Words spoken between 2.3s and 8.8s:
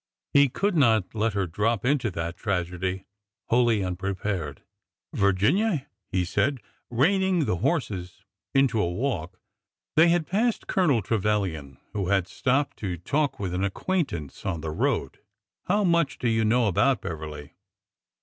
tragedy wholly unprepared. Virginia," he said, reining the horses in